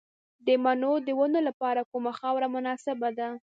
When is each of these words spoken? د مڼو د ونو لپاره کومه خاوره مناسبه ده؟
د 0.45 0.47
مڼو 0.63 0.93
د 1.07 1.09
ونو 1.19 1.39
لپاره 1.47 1.81
کومه 1.91 2.11
خاوره 2.19 2.47
مناسبه 2.55 3.09
ده؟ 3.17 3.27